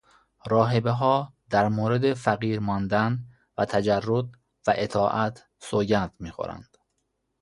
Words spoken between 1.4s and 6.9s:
در مورد فقیرماندن و تجرد و اطاعت سوگند میخورند.